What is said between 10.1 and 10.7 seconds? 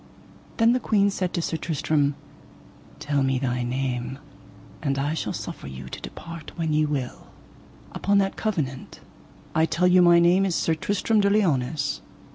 name is